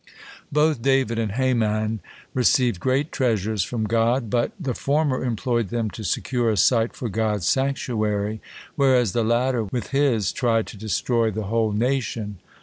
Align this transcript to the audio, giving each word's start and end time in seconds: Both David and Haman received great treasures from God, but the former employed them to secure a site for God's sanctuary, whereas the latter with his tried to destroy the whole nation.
Both 0.51 0.81
David 0.81 1.19
and 1.19 1.33
Haman 1.33 1.99
received 2.33 2.79
great 2.79 3.11
treasures 3.11 3.61
from 3.63 3.83
God, 3.83 4.31
but 4.31 4.51
the 4.59 4.73
former 4.73 5.23
employed 5.23 5.69
them 5.69 5.91
to 5.91 6.03
secure 6.03 6.49
a 6.49 6.57
site 6.57 6.95
for 6.95 7.07
God's 7.07 7.45
sanctuary, 7.45 8.41
whereas 8.75 9.11
the 9.11 9.23
latter 9.23 9.63
with 9.63 9.89
his 9.91 10.33
tried 10.33 10.65
to 10.65 10.75
destroy 10.77 11.29
the 11.29 11.43
whole 11.53 11.71
nation. 11.71 12.39